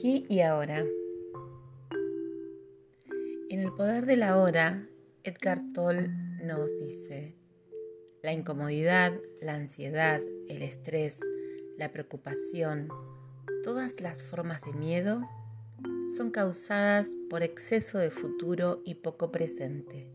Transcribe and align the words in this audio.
Aquí 0.00 0.24
y 0.30 0.40
ahora. 0.40 0.82
En 3.50 3.60
el 3.60 3.70
poder 3.70 4.06
de 4.06 4.16
la 4.16 4.38
hora, 4.38 4.88
Edgar 5.24 5.60
Toll 5.74 6.08
nos 6.42 6.70
dice, 6.80 7.36
la 8.22 8.32
incomodidad, 8.32 9.12
la 9.42 9.56
ansiedad, 9.56 10.22
el 10.48 10.62
estrés, 10.62 11.20
la 11.76 11.92
preocupación, 11.92 12.88
todas 13.62 14.00
las 14.00 14.22
formas 14.22 14.62
de 14.62 14.72
miedo 14.72 15.20
son 16.16 16.30
causadas 16.30 17.14
por 17.28 17.42
exceso 17.42 17.98
de 17.98 18.10
futuro 18.10 18.80
y 18.86 18.94
poco 18.94 19.30
presente. 19.30 20.10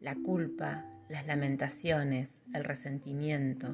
La 0.00 0.16
culpa, 0.16 0.84
las 1.08 1.28
lamentaciones, 1.28 2.40
el 2.52 2.64
resentimiento, 2.64 3.68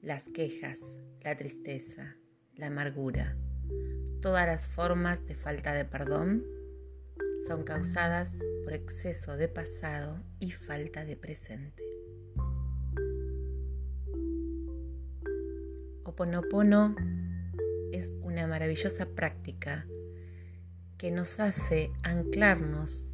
las 0.00 0.30
quejas, 0.30 0.96
la 1.20 1.36
tristeza, 1.36 2.16
la 2.54 2.68
amargura, 2.68 3.36
todas 4.20 4.46
las 4.46 4.66
formas 4.66 5.26
de 5.26 5.34
falta 5.34 5.72
de 5.72 5.84
perdón 5.84 6.44
son 7.46 7.62
causadas 7.62 8.36
por 8.64 8.74
exceso 8.74 9.36
de 9.36 9.48
pasado 9.48 10.22
y 10.38 10.50
falta 10.50 11.04
de 11.04 11.16
presente. 11.16 11.82
Oponopono 16.04 16.96
es 17.92 18.12
una 18.22 18.46
maravillosa 18.46 19.06
práctica 19.06 19.86
que 20.96 21.10
nos 21.10 21.38
hace 21.38 21.90
anclarnos 22.02 23.06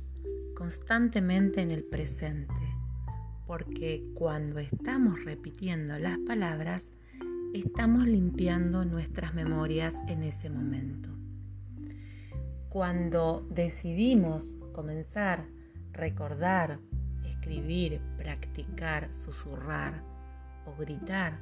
constantemente 0.54 1.60
en 1.60 1.70
el 1.70 1.84
presente, 1.84 2.54
porque 3.46 4.04
cuando 4.14 4.58
estamos 4.58 5.22
repitiendo 5.24 5.98
las 5.98 6.18
palabras, 6.20 6.90
estamos 7.54 8.04
limpiando 8.04 8.84
nuestras 8.84 9.32
memorias 9.32 9.94
en 10.08 10.24
ese 10.24 10.50
momento. 10.50 11.08
Cuando 12.68 13.46
decidimos 13.48 14.56
comenzar, 14.72 15.46
recordar, 15.92 16.80
escribir, 17.24 18.00
practicar, 18.16 19.14
susurrar 19.14 20.02
o 20.66 20.74
gritar, 20.76 21.38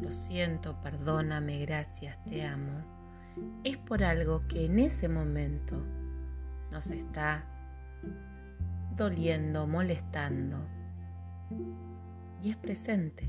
lo 0.00 0.10
siento, 0.10 0.80
perdóname, 0.80 1.58
gracias, 1.58 2.16
te 2.24 2.42
amo, 2.42 2.82
es 3.62 3.76
por 3.76 4.02
algo 4.04 4.42
que 4.48 4.64
en 4.64 4.78
ese 4.78 5.10
momento 5.10 5.76
nos 6.72 6.90
está 6.90 7.44
doliendo, 8.96 9.66
molestando. 9.66 10.66
Y 12.42 12.50
es 12.50 12.56
presente, 12.56 13.26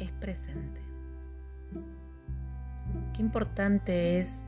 es 0.00 0.10
presente. 0.12 0.87
Qué 3.14 3.22
importante 3.22 4.20
es 4.20 4.44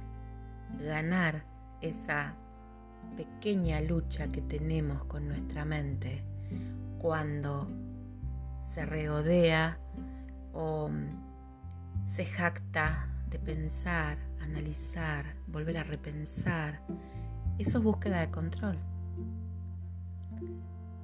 ganar 0.78 1.44
esa 1.80 2.34
pequeña 3.16 3.80
lucha 3.80 4.28
que 4.28 4.40
tenemos 4.40 5.04
con 5.04 5.28
nuestra 5.28 5.64
mente 5.64 6.22
cuando 6.98 7.68
se 8.62 8.86
regodea 8.86 9.78
o 10.52 10.90
se 12.06 12.24
jacta 12.24 13.08
de 13.30 13.38
pensar, 13.38 14.18
analizar, 14.40 15.34
volver 15.46 15.78
a 15.78 15.84
repensar. 15.84 16.80
Eso 17.58 17.78
es 17.78 17.84
búsqueda 17.84 18.20
de 18.20 18.30
control. 18.30 18.78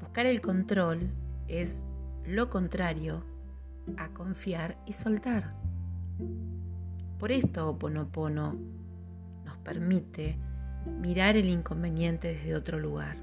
Buscar 0.01 0.27
el 0.27 0.41
control 0.41 1.11
es 1.49 1.85
lo 2.25 2.51
contrario 2.51 3.25
a 3.97 4.09
confiar 4.09 4.77
y 4.87 4.93
soltar. 4.93 5.66
Por 7.19 7.33
esto 7.33 7.69
Oponopono 7.69 8.57
nos 9.45 9.57
permite 9.59 10.39
mirar 11.01 11.37
el 11.37 11.49
inconveniente 11.49 12.29
desde 12.29 12.55
otro 12.55 12.79
lugar. 12.79 13.17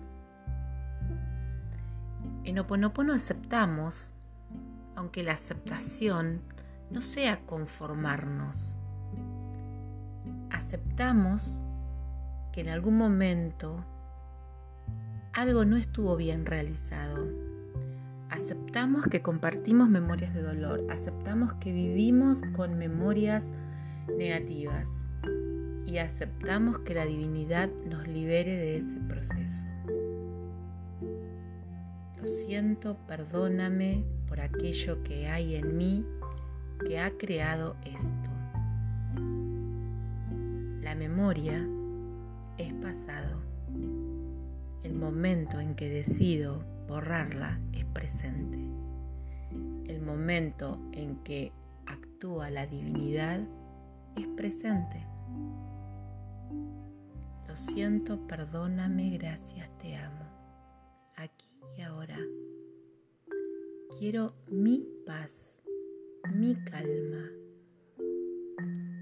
En 2.44 2.59
Oponopono 2.59 3.13
aceptamos, 3.13 4.13
aunque 4.95 5.23
la 5.23 5.34
aceptación 5.34 6.41
no 6.90 7.01
sea 7.01 7.45
conformarnos. 7.45 8.75
Aceptamos 10.50 11.62
que 12.51 12.62
en 12.62 12.69
algún 12.69 12.97
momento 12.97 13.84
algo 15.34 15.66
no 15.66 15.78
estuvo 15.78 16.16
bien 16.16 16.46
realizado. 16.46 17.53
Aceptamos 18.33 19.05
que 19.05 19.21
compartimos 19.21 19.89
memorias 19.89 20.33
de 20.33 20.41
dolor, 20.41 20.83
aceptamos 20.89 21.53
que 21.59 21.71
vivimos 21.71 22.41
con 22.55 22.79
memorias 22.79 23.51
negativas 24.17 24.89
y 25.85 25.99
aceptamos 25.99 26.79
que 26.79 26.95
la 26.95 27.05
divinidad 27.05 27.69
nos 27.88 28.07
libere 28.07 28.57
de 28.57 28.77
ese 28.77 28.99
proceso. 29.01 29.67
Lo 32.17 32.25
siento, 32.25 32.97
perdóname 33.07 34.03
por 34.27 34.41
aquello 34.41 35.03
que 35.03 35.27
hay 35.27 35.53
en 35.53 35.77
mí 35.77 36.03
que 36.88 36.97
ha 36.97 37.11
creado 37.11 37.75
esto. 37.85 38.31
La 40.81 40.95
memoria 40.95 41.63
es 42.57 42.73
pasado. 42.73 43.32
El 44.83 44.95
momento 44.95 45.61
en 45.61 45.75
que 45.75 45.88
decido 45.88 46.61
borrarla 46.88 47.59
es 47.71 47.85
presente. 47.85 48.57
El 49.85 50.01
momento 50.01 50.77
en 50.91 51.23
que 51.23 51.53
actúa 51.85 52.49
la 52.49 52.67
divinidad 52.67 53.39
es 54.17 54.27
presente. 54.35 55.05
Lo 57.47 57.55
siento, 57.55 58.27
perdóname, 58.27 59.17
gracias, 59.17 59.69
te 59.77 59.95
amo. 59.95 60.25
Aquí 61.16 61.47
y 61.77 61.81
ahora. 61.81 62.17
Quiero 63.97 64.33
mi 64.49 64.85
paz, 65.05 65.29
mi 66.33 66.55
calma. 66.55 67.29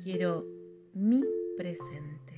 Quiero 0.03 0.45
mi 0.93 1.23
presente. 1.57 2.35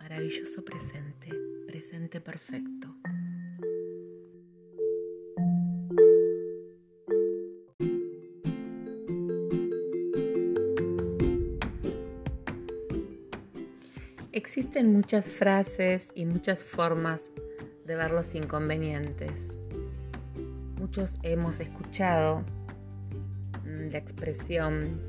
Maravilloso 0.00 0.64
presente, 0.64 1.30
presente 1.72 2.20
perfecto. 2.20 2.94
Existen 14.32 14.92
muchas 14.92 15.26
frases 15.26 16.12
y 16.14 16.26
muchas 16.26 16.62
formas 16.62 17.30
de 17.86 17.96
ver 17.96 18.10
los 18.10 18.34
inconvenientes. 18.34 19.56
Muchos 20.78 21.16
hemos 21.22 21.58
escuchado 21.58 22.44
mm, 23.64 23.88
la 23.92 23.98
expresión, 23.98 25.00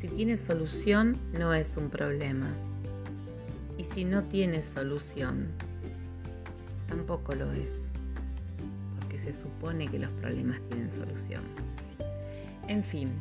si 0.00 0.08
tienes 0.08 0.40
solución 0.40 1.18
no 1.38 1.52
es 1.52 1.76
un 1.76 1.90
problema. 1.90 2.67
Y 3.78 3.84
si 3.84 4.04
no 4.04 4.24
tienes 4.24 4.66
solución, 4.66 5.48
tampoco 6.88 7.34
lo 7.34 7.50
es. 7.52 7.70
Porque 8.98 9.18
se 9.18 9.32
supone 9.32 9.88
que 9.88 10.00
los 10.00 10.10
problemas 10.10 10.60
tienen 10.68 10.90
solución. 10.90 11.44
En 12.66 12.84
fin, 12.84 13.12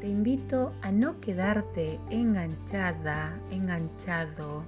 te 0.00 0.08
invito 0.08 0.72
a 0.82 0.90
no 0.90 1.20
quedarte 1.20 1.98
enganchada, 2.10 3.38
enganchado 3.50 4.64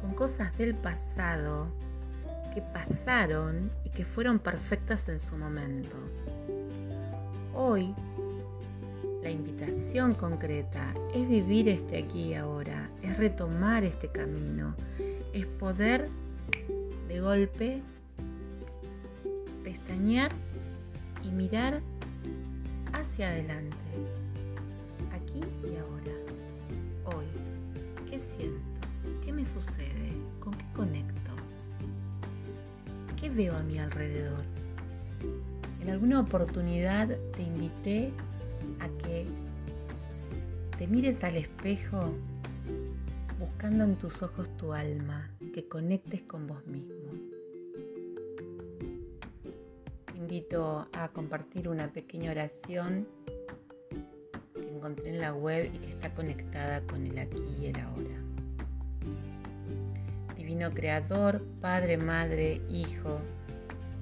con 0.00 0.14
cosas 0.14 0.56
del 0.56 0.74
pasado 0.74 1.66
que 2.54 2.62
pasaron 2.62 3.70
y 3.84 3.90
que 3.90 4.04
fueron 4.04 4.38
perfectas 4.38 5.08
en 5.08 5.18
su 5.18 5.36
momento. 5.36 5.96
Hoy, 7.52 7.94
la 9.22 9.30
invitación 9.30 10.14
concreta 10.14 10.94
es 11.14 11.28
vivir 11.28 11.68
este 11.68 11.98
aquí 11.98 12.28
y 12.28 12.34
ahora, 12.34 12.83
retomar 13.14 13.84
este 13.84 14.08
camino, 14.08 14.74
es 15.32 15.46
poder 15.46 16.08
de 17.08 17.20
golpe 17.20 17.82
pestañear 19.62 20.30
y 21.24 21.30
mirar 21.30 21.80
hacia 22.92 23.28
adelante 23.28 23.76
y 25.34 25.76
ahora, 25.76 27.16
hoy, 27.16 27.26
¿qué 28.08 28.18
siento? 28.18 28.60
¿Qué 29.24 29.32
me 29.32 29.44
sucede? 29.44 30.12
¿Con 30.40 30.52
qué 30.54 30.64
conecto? 30.74 31.30
¿Qué 33.20 33.30
veo 33.30 33.56
a 33.56 33.62
mi 33.62 33.78
alrededor? 33.78 34.44
En 35.82 35.90
alguna 35.90 36.20
oportunidad 36.20 37.08
te 37.36 37.42
invité 37.42 38.12
a 38.80 38.88
que 39.02 39.26
te 40.78 40.86
mires 40.86 41.22
al 41.24 41.36
espejo 41.36 42.12
buscando 43.46 43.84
en 43.84 43.96
tus 43.96 44.22
ojos 44.22 44.56
tu 44.56 44.72
alma, 44.72 45.30
que 45.52 45.68
conectes 45.68 46.22
con 46.22 46.46
vos 46.46 46.66
mismo. 46.66 47.12
Te 50.06 50.16
invito 50.16 50.88
a 50.92 51.08
compartir 51.08 51.68
una 51.68 51.92
pequeña 51.92 52.30
oración 52.30 53.06
encontré 54.84 55.08
en 55.08 55.20
la 55.20 55.32
web 55.32 55.70
y 55.72 55.78
que 55.78 55.90
está 55.90 56.10
conectada 56.14 56.82
con 56.82 57.06
el 57.06 57.16
aquí 57.18 57.42
y 57.58 57.66
el 57.66 57.80
ahora. 57.80 58.16
Divino 60.36 60.70
Creador, 60.72 61.42
Padre, 61.62 61.96
Madre, 61.96 62.60
Hijo, 62.68 63.18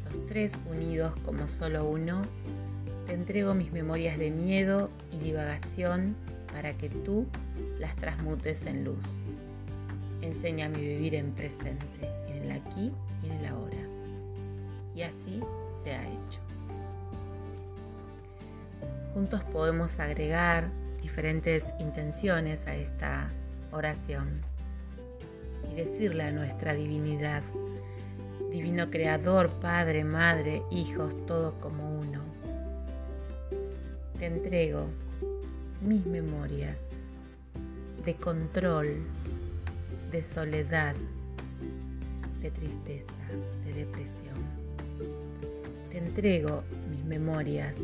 los 0.04 0.26
tres 0.26 0.58
unidos 0.68 1.14
como 1.24 1.46
solo 1.46 1.88
uno, 1.88 2.22
te 3.06 3.14
entrego 3.14 3.54
mis 3.54 3.70
memorias 3.72 4.18
de 4.18 4.32
miedo 4.32 4.90
y 5.12 5.18
divagación 5.18 6.16
para 6.52 6.76
que 6.76 6.88
tú 6.88 7.26
las 7.82 7.96
transmutes 7.96 8.64
en 8.64 8.84
luz. 8.84 9.20
Enséñame 10.20 10.76
a 10.76 10.80
vivir 10.80 11.16
en 11.16 11.32
presente, 11.32 12.08
en 12.28 12.44
el 12.44 12.52
aquí 12.52 12.92
y 13.24 13.26
en 13.26 13.32
el 13.32 13.46
ahora. 13.46 13.82
Y 14.94 15.02
así 15.02 15.40
se 15.82 15.90
ha 15.92 16.06
hecho. 16.06 16.38
Juntos 19.14 19.42
podemos 19.52 19.98
agregar 19.98 20.70
diferentes 21.02 21.72
intenciones 21.80 22.68
a 22.68 22.76
esta 22.76 23.28
oración 23.72 24.30
y 25.68 25.74
decirle 25.74 26.22
a 26.22 26.30
nuestra 26.30 26.74
divinidad, 26.74 27.42
Divino 28.52 28.90
Creador, 28.90 29.50
Padre, 29.58 30.04
Madre, 30.04 30.62
hijos, 30.70 31.26
todos 31.26 31.54
como 31.54 31.98
uno. 31.98 32.22
Te 34.20 34.26
entrego 34.26 34.86
mis 35.80 36.06
memorias 36.06 36.92
de 38.04 38.14
control, 38.16 38.96
de 40.10 40.24
soledad, 40.24 40.94
de 42.40 42.50
tristeza, 42.50 43.12
de 43.64 43.72
depresión. 43.72 44.34
Te 45.90 45.98
entrego 45.98 46.64
mis 46.90 47.04
memorias 47.04 47.76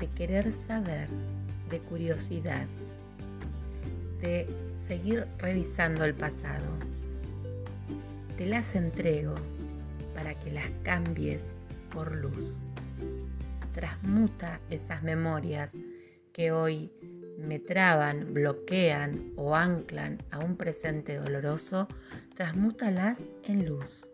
de 0.00 0.08
querer 0.08 0.52
saber, 0.52 1.08
de 1.70 1.78
curiosidad, 1.80 2.66
de 4.20 4.48
seguir 4.86 5.26
revisando 5.38 6.04
el 6.04 6.14
pasado. 6.14 6.66
Te 8.36 8.46
las 8.46 8.74
entrego 8.74 9.34
para 10.14 10.34
que 10.40 10.50
las 10.50 10.70
cambies 10.82 11.50
por 11.92 12.16
luz. 12.16 12.60
Transmuta 13.74 14.60
esas 14.70 15.04
memorias 15.04 15.76
que 16.32 16.50
hoy 16.50 16.90
me 17.38 17.60
traban, 17.60 18.34
bloquean 18.34 19.32
o 19.36 19.54
anclan 19.54 20.18
a 20.30 20.40
un 20.40 20.56
presente 20.56 21.16
doloroso, 21.16 21.86
transmútalas 22.36 23.24
en 23.44 23.66
luz. 23.66 24.06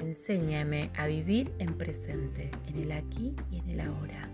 Enséñame 0.00 0.90
a 0.96 1.06
vivir 1.06 1.52
en 1.58 1.74
presente, 1.74 2.50
en 2.68 2.78
el 2.78 2.92
aquí 2.92 3.34
y 3.50 3.58
en 3.58 3.70
el 3.70 3.80
ahora. 3.80 4.28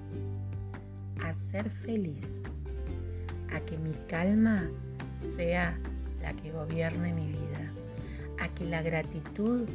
A 1.22 1.34
ser 1.34 1.68
feliz. 1.70 2.42
A 3.52 3.60
que 3.60 3.76
mi 3.76 3.92
calma 4.08 4.70
sea 5.36 5.76
la 6.22 6.32
que 6.34 6.52
gobierne 6.52 7.12
mi 7.12 7.26
vida. 7.26 7.72
A 8.38 8.48
que 8.48 8.64
la 8.64 8.82
gratitud 8.82 9.68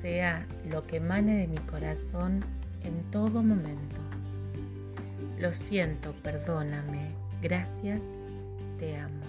sea 0.00 0.46
lo 0.70 0.86
que 0.86 0.96
emane 0.96 1.36
de 1.36 1.48
mi 1.48 1.58
corazón 1.58 2.44
en 2.82 3.02
todo 3.10 3.42
momento. 3.42 4.05
Lo 5.38 5.52
siento, 5.52 6.14
perdóname, 6.22 7.10
gracias, 7.42 8.00
te 8.78 8.96
amo. 8.96 9.20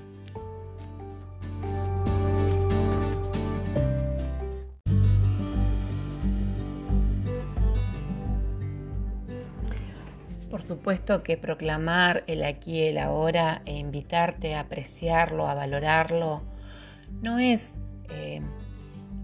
Por 10.49 10.63
supuesto 10.63 11.23
que 11.23 11.35
proclamar 11.35 12.23
el 12.27 12.43
aquí 12.45 12.79
y 12.79 12.87
el 12.87 12.99
ahora 12.99 13.61
e 13.65 13.73
invitarte 13.73 14.55
a 14.55 14.61
apreciarlo, 14.61 15.47
a 15.47 15.55
valorarlo, 15.55 16.41
no 17.21 17.37
es 17.37 17.73
eh, 18.09 18.41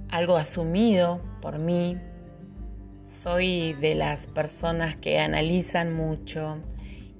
algo 0.10 0.36
asumido 0.36 1.22
por 1.42 1.60
mí. 1.60 1.98
Soy 3.14 3.74
de 3.74 3.94
las 3.94 4.26
personas 4.26 4.96
que 4.96 5.20
analizan 5.20 5.94
mucho 5.94 6.58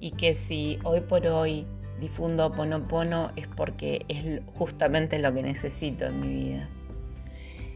y 0.00 0.10
que 0.10 0.34
si 0.34 0.78
hoy 0.82 1.00
por 1.00 1.26
hoy 1.26 1.66
difundo 2.00 2.50
Ponopono 2.52 3.30
es 3.36 3.46
porque 3.46 4.04
es 4.08 4.40
justamente 4.58 5.18
lo 5.20 5.32
que 5.32 5.42
necesito 5.42 6.06
en 6.06 6.20
mi 6.20 6.34
vida. 6.34 6.68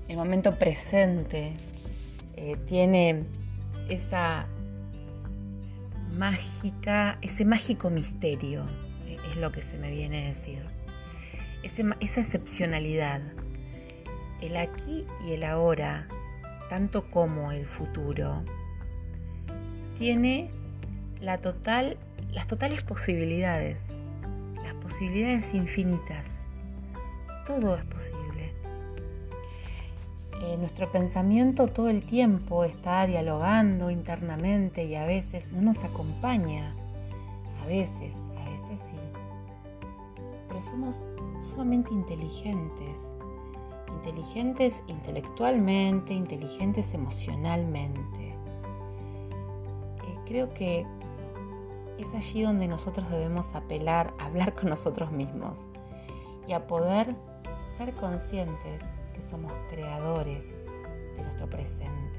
El 0.08 0.16
momento 0.16 0.52
presente 0.52 1.52
eh, 2.36 2.56
tiene 2.66 3.22
esa 3.88 4.46
mágica, 6.12 7.18
ese 7.22 7.44
mágico 7.44 7.88
misterio, 7.88 8.66
eh, 9.06 9.16
es 9.30 9.36
lo 9.36 9.52
que 9.52 9.62
se 9.62 9.78
me 9.78 9.90
viene 9.90 10.24
a 10.24 10.26
decir. 10.26 10.60
esa 11.62 12.20
excepcionalidad, 12.20 13.22
el 14.42 14.56
aquí 14.56 15.06
y 15.26 15.32
el 15.32 15.44
ahora, 15.44 16.08
tanto 16.68 17.10
como 17.10 17.52
el 17.52 17.66
futuro, 17.66 18.42
tiene 19.98 20.50
las 21.20 21.40
totales 21.40 22.82
posibilidades, 22.84 23.98
las 24.62 24.74
posibilidades 24.74 25.54
infinitas. 25.54 26.44
Todo 27.46 27.76
es 27.76 27.84
posible. 27.84 28.52
Eh, 30.40 30.56
nuestro 30.56 30.90
pensamiento 30.92 31.66
todo 31.66 31.88
el 31.88 32.04
tiempo 32.04 32.64
está 32.64 33.06
dialogando 33.06 33.90
internamente 33.90 34.84
y 34.84 34.94
a 34.94 35.04
veces 35.04 35.50
no 35.50 35.62
nos 35.62 35.82
acompaña. 35.82 36.74
A 37.62 37.66
veces, 37.66 38.14
a 38.36 38.48
veces 38.50 38.86
sí. 38.86 38.94
Pero 40.46 40.62
somos 40.62 41.06
sumamente 41.40 41.92
inteligentes. 41.92 43.17
Inteligentes 43.88 44.82
intelectualmente, 44.86 46.12
inteligentes 46.12 46.94
emocionalmente. 46.94 48.28
Eh, 50.06 50.18
creo 50.26 50.52
que 50.54 50.86
es 51.98 52.14
allí 52.14 52.42
donde 52.42 52.68
nosotros 52.68 53.10
debemos 53.10 53.54
apelar 53.54 54.14
a 54.18 54.26
hablar 54.26 54.54
con 54.54 54.68
nosotros 54.68 55.10
mismos 55.10 55.58
y 56.46 56.52
a 56.52 56.66
poder 56.66 57.14
ser 57.76 57.92
conscientes 57.94 58.82
somos 59.22 59.52
creadores 59.70 60.46
de 61.16 61.22
nuestro 61.22 61.48
presente. 61.48 62.18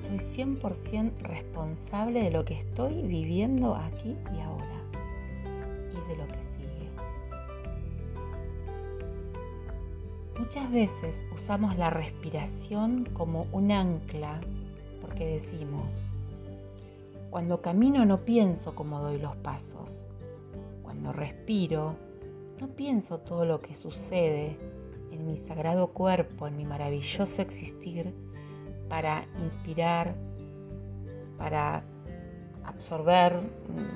Soy 0.00 0.18
100% 0.18 1.18
responsable 1.18 2.22
de 2.22 2.30
lo 2.30 2.44
que 2.44 2.54
estoy 2.54 3.02
viviendo 3.02 3.74
aquí 3.74 4.16
y 4.34 4.40
ahora 4.40 4.82
y 5.90 6.08
de 6.08 6.16
lo 6.16 6.26
que 6.26 6.42
sigue. 6.42 6.61
Muchas 10.54 10.70
veces 10.70 11.24
usamos 11.34 11.78
la 11.78 11.88
respiración 11.88 13.08
como 13.14 13.46
un 13.52 13.72
ancla 13.72 14.38
porque 15.00 15.24
decimos, 15.24 15.82
cuando 17.30 17.62
camino 17.62 18.04
no 18.04 18.26
pienso 18.26 18.74
cómo 18.74 19.00
doy 19.00 19.18
los 19.18 19.34
pasos. 19.36 20.02
Cuando 20.82 21.10
respiro, 21.10 21.96
no 22.60 22.68
pienso 22.68 23.16
todo 23.16 23.46
lo 23.46 23.62
que 23.62 23.74
sucede 23.74 24.58
en 25.10 25.24
mi 25.24 25.38
sagrado 25.38 25.86
cuerpo, 25.86 26.46
en 26.46 26.58
mi 26.58 26.66
maravilloso 26.66 27.40
existir, 27.40 28.12
para 28.90 29.24
inspirar, 29.42 30.14
para 31.38 31.82
absorber 32.62 33.40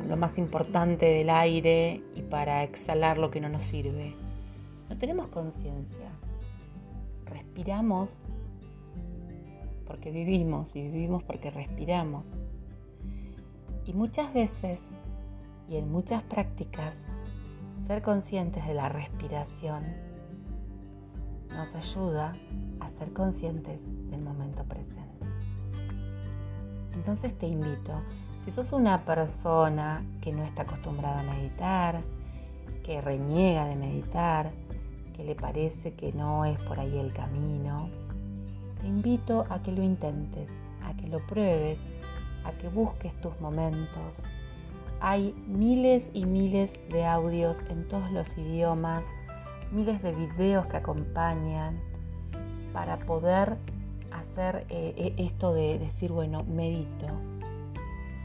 lo 0.08 0.16
más 0.16 0.38
importante 0.38 1.04
del 1.04 1.28
aire 1.28 2.02
y 2.14 2.22
para 2.22 2.62
exhalar 2.62 3.18
lo 3.18 3.30
que 3.30 3.42
no 3.42 3.50
nos 3.50 3.64
sirve. 3.64 4.14
No 4.88 4.96
tenemos 4.96 5.28
conciencia. 5.28 6.08
Respiramos 7.26 8.10
porque 9.86 10.10
vivimos 10.10 10.74
y 10.74 10.82
vivimos 10.82 11.22
porque 11.22 11.50
respiramos. 11.50 12.24
Y 13.84 13.92
muchas 13.92 14.32
veces 14.34 14.80
y 15.68 15.76
en 15.76 15.90
muchas 15.90 16.22
prácticas, 16.22 16.94
ser 17.86 18.02
conscientes 18.02 18.66
de 18.66 18.74
la 18.74 18.88
respiración 18.88 19.84
nos 21.50 21.74
ayuda 21.74 22.36
a 22.80 22.90
ser 22.98 23.12
conscientes 23.12 23.80
del 24.10 24.22
momento 24.22 24.64
presente. 24.64 25.02
Entonces 26.94 27.36
te 27.38 27.46
invito, 27.46 28.02
si 28.44 28.50
sos 28.50 28.72
una 28.72 29.04
persona 29.04 30.04
que 30.20 30.32
no 30.32 30.44
está 30.44 30.62
acostumbrada 30.62 31.20
a 31.20 31.34
meditar, 31.34 32.02
que 32.84 33.00
reniega 33.00 33.66
de 33.66 33.76
meditar, 33.76 34.52
que 35.16 35.24
le 35.24 35.34
parece 35.34 35.94
que 35.94 36.12
no 36.12 36.44
es 36.44 36.60
por 36.62 36.78
ahí 36.78 36.98
el 36.98 37.12
camino, 37.12 37.88
te 38.80 38.86
invito 38.86 39.46
a 39.48 39.62
que 39.62 39.72
lo 39.72 39.82
intentes, 39.82 40.50
a 40.84 40.94
que 40.94 41.06
lo 41.08 41.18
pruebes, 41.26 41.78
a 42.44 42.52
que 42.52 42.68
busques 42.68 43.12
tus 43.20 43.40
momentos. 43.40 44.22
Hay 45.00 45.34
miles 45.46 46.10
y 46.14 46.24
miles 46.24 46.74
de 46.90 47.04
audios 47.04 47.58
en 47.70 47.86
todos 47.88 48.10
los 48.12 48.36
idiomas 48.38 49.04
miles 49.72 50.02
de 50.02 50.12
videos 50.12 50.66
que 50.66 50.76
acompañan 50.76 51.78
para 52.72 52.96
poder 52.96 53.56
hacer 54.12 54.66
eh, 54.68 54.94
eh, 54.96 55.14
esto 55.18 55.52
de 55.54 55.78
decir, 55.78 56.12
bueno, 56.12 56.44
medito. 56.44 57.06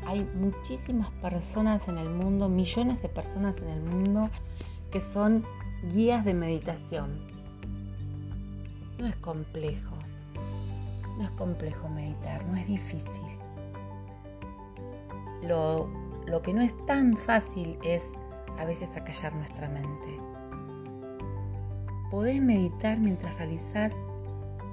hay 0.05 0.27
muchísimas 0.35 1.09
personas 1.21 1.87
en 1.87 1.97
el 1.97 2.09
mundo, 2.09 2.49
millones 2.49 3.01
de 3.01 3.09
personas 3.09 3.57
en 3.57 3.69
el 3.69 3.81
mundo 3.81 4.29
que 4.91 5.01
son 5.01 5.43
guías 5.83 6.23
de 6.25 6.33
meditación. 6.33 7.19
No 8.99 9.07
es 9.07 9.15
complejo, 9.15 9.95
no 11.17 11.23
es 11.23 11.31
complejo 11.31 11.89
meditar, 11.89 12.45
no 12.45 12.55
es 12.55 12.67
difícil. 12.67 13.23
Lo, 15.43 15.89
lo 16.27 16.41
que 16.41 16.53
no 16.53 16.61
es 16.61 16.75
tan 16.85 17.17
fácil 17.17 17.77
es 17.83 18.13
a 18.59 18.65
veces 18.65 18.95
acallar 18.95 19.33
nuestra 19.33 19.67
mente. 19.69 20.19
Podés 22.11 22.41
meditar 22.41 22.99
mientras 22.99 23.35
realizás 23.37 23.95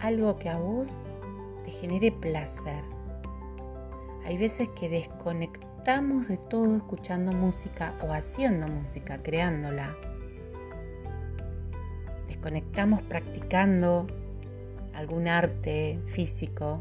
algo 0.00 0.36
que 0.36 0.50
a 0.50 0.58
vos 0.58 1.00
te 1.64 1.70
genere 1.70 2.12
placer. 2.12 2.82
Hay 4.26 4.36
veces 4.36 4.68
que 4.70 4.88
desconectamos 4.88 6.28
de 6.28 6.36
todo 6.36 6.76
escuchando 6.76 7.32
música 7.32 7.94
o 8.06 8.12
haciendo 8.12 8.68
música, 8.68 9.22
creándola. 9.22 9.94
Desconectamos 12.38 13.02
practicando 13.02 14.06
algún 14.94 15.26
arte 15.26 15.98
físico. 16.06 16.78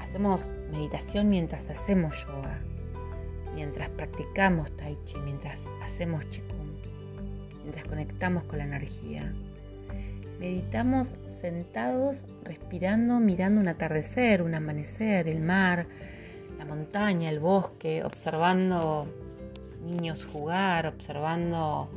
Hacemos 0.00 0.52
meditación 0.72 1.28
mientras 1.28 1.70
hacemos 1.70 2.26
yoga, 2.26 2.58
mientras 3.54 3.90
practicamos 3.90 4.76
tai 4.76 4.98
chi, 5.04 5.16
mientras 5.20 5.68
hacemos 5.80 6.24
qigong, 6.26 6.74
mientras 7.62 7.86
conectamos 7.86 8.42
con 8.42 8.58
la 8.58 8.64
energía. 8.64 9.32
Meditamos 10.40 11.14
sentados, 11.28 12.24
respirando, 12.42 13.20
mirando 13.20 13.60
un 13.60 13.68
atardecer, 13.68 14.42
un 14.42 14.56
amanecer, 14.56 15.28
el 15.28 15.38
mar, 15.38 15.86
la 16.58 16.64
montaña, 16.64 17.30
el 17.30 17.38
bosque, 17.38 18.02
observando 18.02 19.06
niños 19.84 20.24
jugar, 20.24 20.88
observando 20.88 21.88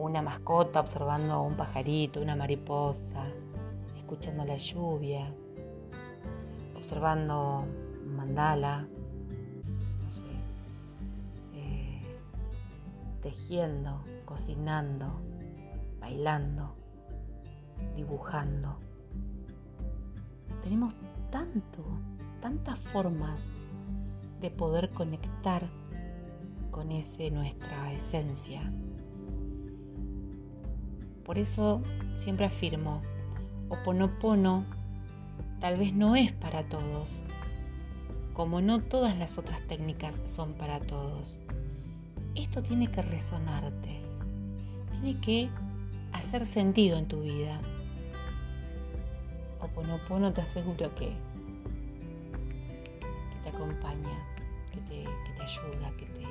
una 0.00 0.22
mascota, 0.22 0.80
observando 0.80 1.42
un 1.42 1.56
pajarito, 1.56 2.20
una 2.20 2.36
mariposa, 2.36 3.26
escuchando 3.96 4.44
la 4.44 4.56
lluvia, 4.56 5.32
observando 6.76 7.64
un 8.04 8.16
mandala, 8.16 8.86
no 10.02 10.10
sé, 10.10 10.24
eh, 11.54 12.02
tejiendo, 13.22 14.02
cocinando, 14.24 15.20
bailando 16.00 16.80
dibujando. 17.96 18.76
Tenemos 20.62 20.94
tanto, 21.30 21.84
tantas 22.40 22.78
formas 22.78 23.40
de 24.40 24.50
poder 24.50 24.90
conectar 24.90 25.68
con 26.70 26.92
ese 26.92 27.30
nuestra 27.30 27.92
esencia. 27.92 28.72
Por 31.30 31.38
eso 31.38 31.80
siempre 32.16 32.46
afirmo, 32.46 33.02
Oponopono 33.68 34.64
tal 35.60 35.76
vez 35.76 35.94
no 35.94 36.16
es 36.16 36.32
para 36.32 36.64
todos, 36.64 37.22
como 38.32 38.60
no 38.60 38.82
todas 38.82 39.16
las 39.16 39.38
otras 39.38 39.60
técnicas 39.68 40.20
son 40.24 40.54
para 40.54 40.80
todos. 40.80 41.38
Esto 42.34 42.64
tiene 42.64 42.90
que 42.90 43.02
resonarte, 43.02 44.00
tiene 44.90 45.20
que 45.20 45.48
hacer 46.12 46.46
sentido 46.46 46.98
en 46.98 47.06
tu 47.06 47.20
vida. 47.20 47.60
Oponopono 49.60 50.32
te 50.32 50.40
aseguro 50.40 50.92
que, 50.96 51.10
que 53.30 53.40
te 53.44 53.50
acompaña, 53.50 54.18
que 54.72 54.80
te, 54.80 55.04
que 55.04 55.32
te 55.36 55.42
ayuda, 55.42 55.92
que 55.96 56.06
te 56.06 56.24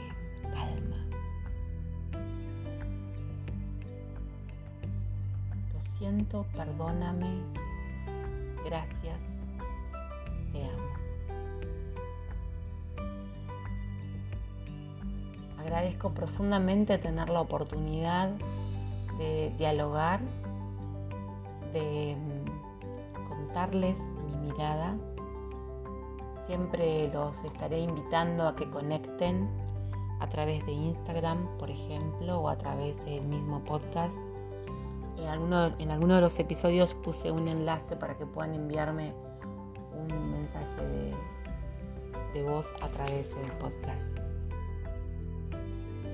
calma. 0.51 1.08
Siento, 5.99 6.45
perdóname, 6.55 7.41
gracias, 8.63 9.19
te 10.53 10.63
amo. 10.63 10.89
Agradezco 15.59 16.13
profundamente 16.13 16.97
tener 16.97 17.29
la 17.29 17.41
oportunidad 17.41 18.29
de 19.17 19.53
dialogar, 19.57 20.21
de 21.73 22.15
mm, 22.15 23.27
contarles 23.27 23.99
mi 23.99 24.49
mirada. 24.49 24.95
Siempre 26.47 27.11
los 27.13 27.43
estaré 27.43 27.79
invitando 27.81 28.47
a 28.47 28.55
que 28.55 28.69
conecten 28.69 29.49
a 30.21 30.29
través 30.29 30.65
de 30.65 30.71
Instagram, 30.71 31.45
por 31.57 31.69
ejemplo, 31.69 32.39
o 32.39 32.47
a 32.47 32.57
través 32.57 32.97
del 33.03 33.25
mismo 33.25 33.59
podcast. 33.65 34.17
En 35.21 35.27
alguno, 35.27 35.75
en 35.77 35.91
alguno 35.91 36.15
de 36.15 36.21
los 36.21 36.39
episodios 36.39 36.93
puse 36.93 37.31
un 37.31 37.47
enlace 37.47 37.95
para 37.95 38.17
que 38.17 38.25
puedan 38.25 38.53
enviarme 38.53 39.13
un 39.93 40.31
mensaje 40.31 40.81
de, 40.81 41.13
de 42.33 42.49
voz 42.49 42.67
a 42.81 42.87
través 42.87 43.35
del 43.35 43.51
podcast. 43.53 44.13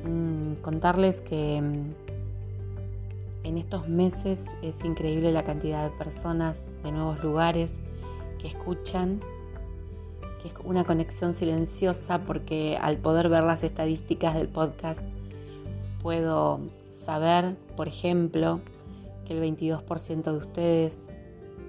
Mm, 0.06 0.56
contarles 0.62 1.22
que 1.22 1.62
mm, 1.62 1.94
en 3.44 3.58
estos 3.58 3.88
meses 3.88 4.56
es 4.62 4.84
increíble 4.84 5.32
la 5.32 5.44
cantidad 5.44 5.84
de 5.84 5.98
personas 5.98 6.64
de 6.84 6.92
nuevos 6.92 7.24
lugares 7.24 7.78
que 8.40 8.48
escuchan, 8.48 9.20
que 10.42 10.50
es 10.50 10.54
una 10.64 10.84
conexión 10.84 11.34
silenciosa 11.34 12.20
porque 12.20 12.78
al 12.80 12.98
poder 12.98 13.30
ver 13.30 13.44
las 13.44 13.64
estadísticas 13.64 14.36
del 14.36 14.48
podcast 14.48 15.02
puedo 16.02 16.60
saber, 16.92 17.56
por 17.76 17.88
ejemplo, 17.88 18.62
que 19.26 19.34
el 19.34 19.42
22% 19.42 20.24
de 20.24 20.38
ustedes 20.38 21.08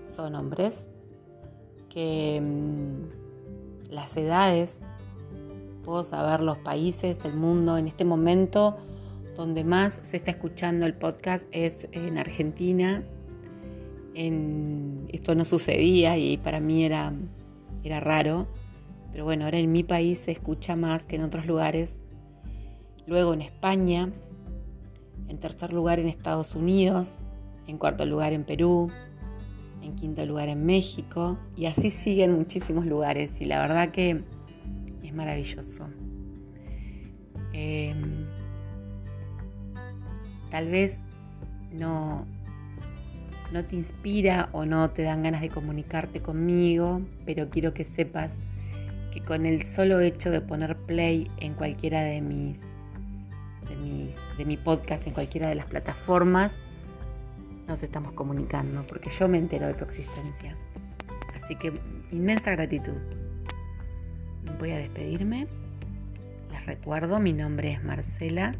son 0.05 0.35
hombres, 0.35 0.89
que 1.89 2.41
mm, 2.41 3.93
las 3.93 4.17
edades, 4.17 4.83
puedo 5.85 6.03
saber 6.05 6.41
los 6.41 6.59
países, 6.59 7.25
el 7.25 7.35
mundo 7.35 7.79
en 7.79 7.87
este 7.87 8.05
momento 8.05 8.77
donde 9.37 9.65
más 9.65 10.01
se 10.03 10.17
está 10.17 10.31
escuchando 10.31 10.87
el 10.87 10.95
podcast 10.95 11.47
es 11.53 11.89
en 11.93 12.19
Argentina. 12.19 13.05
esto 14.15 15.35
no 15.35 15.45
sucedía 15.45 16.17
y 16.17 16.39
para 16.39 16.59
mí 16.59 16.85
era, 16.85 17.13
era 17.85 18.01
raro, 18.01 18.47
pero 19.13 19.25
bueno, 19.25 19.45
ahora 19.45 19.59
en 19.59 19.71
mi 19.71 19.85
país 19.85 20.21
se 20.21 20.33
escucha 20.33 20.75
más 20.75 21.07
que 21.07 21.17
en 21.17 21.23
otros 21.23 21.47
lugares. 21.47 22.01
Luego 23.07 23.35
en 23.35 23.43
España, 23.43 24.11
en 25.29 25.39
tercer 25.39 25.73
lugar 25.73 26.01
en 26.01 26.09
Estados 26.09 26.55
Unidos, 26.55 27.21
en 27.66 27.78
cuarto 27.78 28.04
lugar 28.04 28.32
en 28.32 28.44
Perú, 28.44 28.90
en 29.82 29.94
quinto 29.96 30.25
lugar 30.26 30.49
en 30.49 30.64
México 30.64 31.38
y 31.56 31.66
así 31.66 31.90
siguen 31.90 32.32
muchísimos 32.32 32.87
lugares 32.87 33.40
y 33.40 33.44
la 33.44 33.61
verdad 33.61 33.90
que 33.90 34.23
es 35.02 35.14
maravilloso. 35.14 35.88
Em, 37.52 38.26
tal 40.50 40.68
vez 40.68 41.02
no, 41.73 42.26
no 43.52 43.64
te 43.64 43.76
inspira 43.76 44.49
o 44.52 44.64
no 44.64 44.90
te 44.90 45.02
dan 45.02 45.23
ganas 45.23 45.40
de 45.40 45.49
comunicarte 45.49 46.20
conmigo, 46.20 47.00
pero 47.25 47.49
quiero 47.49 47.73
que 47.73 47.85
sepas 47.85 48.38
que 49.12 49.23
con 49.23 49.46
el 49.46 49.62
solo 49.62 50.00
hecho 50.00 50.30
de 50.30 50.40
poner 50.40 50.76
play 50.76 51.30
en 51.38 51.54
cualquiera 51.54 52.02
de 52.02 52.20
mis, 52.20 52.61
de 53.68 53.76
mis 53.76 54.14
de 54.37 54.44
mi 54.44 54.56
podcast, 54.56 55.06
en 55.06 55.14
cualquiera 55.14 55.49
de 55.49 55.54
las 55.54 55.66
plataformas, 55.66 56.52
nos 57.66 57.82
estamos 57.82 58.12
comunicando, 58.12 58.87
porque 58.87 59.11
yo 59.11 59.28
me 59.28 59.38
entero 59.38 59.66
de 59.66 59.75
tu 59.75 59.85
existencia. 59.85 60.56
Así 61.35 61.56
que 61.56 61.73
inmensa 62.11 62.50
gratitud. 62.52 62.96
Voy 64.58 64.70
a 64.70 64.78
despedirme. 64.78 65.46
Les 66.50 66.66
recuerdo, 66.66 67.18
mi 67.18 67.32
nombre 67.32 67.73
es 67.73 67.82
Marcela 67.82 68.54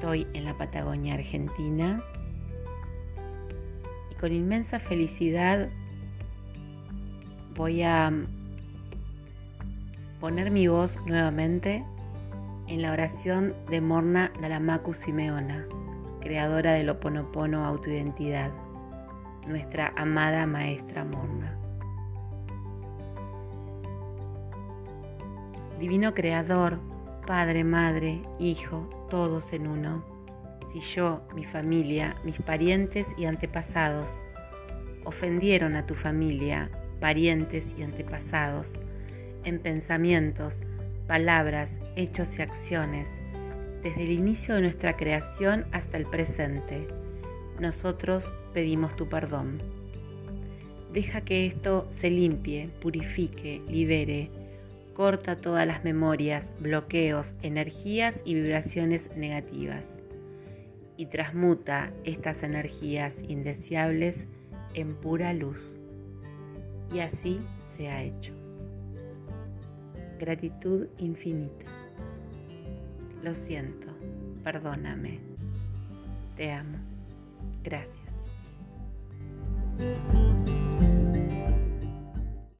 Estoy 0.00 0.26
en 0.32 0.46
la 0.46 0.56
Patagonia 0.56 1.12
Argentina 1.12 2.02
y 4.10 4.14
con 4.14 4.32
inmensa 4.32 4.78
felicidad 4.78 5.68
voy 7.54 7.82
a 7.82 8.10
poner 10.18 10.50
mi 10.50 10.68
voz 10.68 10.96
nuevamente 11.04 11.84
en 12.66 12.80
la 12.80 12.92
oración 12.92 13.54
de 13.68 13.82
Morna 13.82 14.32
Nalamaku 14.40 14.94
Simeona, 14.94 15.66
creadora 16.20 16.74
del 16.74 16.90
Oponopono 16.90 17.64
Autoidentidad, 17.64 18.50
nuestra 19.46 19.92
amada 19.96 20.46
maestra 20.46 21.04
Morna. 21.04 21.56
Divino 25.78 26.12
Creador, 26.14 26.78
Padre, 27.26 27.64
Madre, 27.64 28.22
Hijo, 28.38 28.88
todos 29.08 29.52
en 29.52 29.66
uno. 29.66 30.04
Si 30.70 30.80
yo, 30.80 31.22
mi 31.34 31.44
familia, 31.44 32.16
mis 32.22 32.40
parientes 32.42 33.08
y 33.16 33.24
antepasados 33.24 34.22
ofendieron 35.04 35.76
a 35.76 35.86
tu 35.86 35.94
familia, 35.94 36.70
parientes 37.00 37.74
y 37.76 37.82
antepasados, 37.82 38.80
en 39.44 39.58
pensamientos, 39.58 40.60
palabras, 41.06 41.80
hechos 41.96 42.38
y 42.38 42.42
acciones, 42.42 43.08
desde 43.82 44.02
el 44.04 44.12
inicio 44.12 44.54
de 44.54 44.62
nuestra 44.62 44.96
creación 44.96 45.66
hasta 45.72 45.96
el 45.96 46.06
presente. 46.06 46.86
Nosotros 47.58 48.32
pedimos 48.52 48.96
tu 48.96 49.08
perdón. 49.08 49.58
Deja 50.92 51.20
que 51.20 51.46
esto 51.46 51.86
se 51.90 52.10
limpie, 52.10 52.70
purifique, 52.80 53.62
libere, 53.68 54.30
corta 54.94 55.36
todas 55.36 55.66
las 55.66 55.84
memorias, 55.84 56.50
bloqueos, 56.58 57.32
energías 57.42 58.22
y 58.24 58.34
vibraciones 58.34 59.08
negativas 59.16 60.00
y 60.96 61.06
transmuta 61.06 61.92
estas 62.04 62.42
energías 62.42 63.22
indeseables 63.26 64.26
en 64.74 64.94
pura 64.96 65.32
luz. 65.32 65.74
Y 66.92 66.98
así 67.00 67.40
se 67.64 67.88
ha 67.88 68.02
hecho. 68.02 68.34
Gratitud 70.18 70.88
infinita. 70.98 71.79
Lo 73.22 73.34
siento, 73.34 73.86
perdóname. 74.42 75.20
Te 76.36 76.52
amo. 76.52 76.78
Gracias. 77.62 78.24